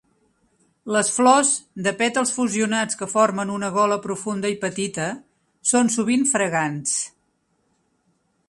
[0.93, 1.49] Les flors,
[1.87, 5.07] de pètals fusionats que formen una gola profunda i petita,
[5.73, 6.97] són sovint fragants.